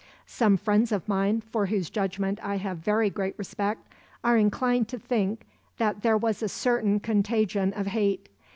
[0.25, 3.87] Some friends of mine, for whose judgment I have very great respect,
[4.23, 5.43] are inclined to think
[5.77, 8.27] that there was a certain contagion of hate.